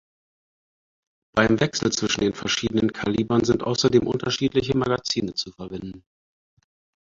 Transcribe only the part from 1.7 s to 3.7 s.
zwischen den verschiedenen Kalibern sind